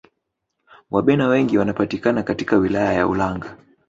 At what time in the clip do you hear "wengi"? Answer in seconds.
1.27-1.57